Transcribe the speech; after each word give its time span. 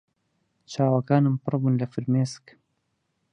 چاوەکانم 0.71 1.35
پڕ 1.43 1.53
بوون 1.59 1.73
لە 1.81 1.87
فرمێسک. 1.93 2.45